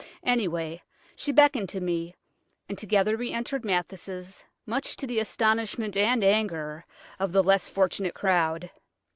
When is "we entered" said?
3.15-3.63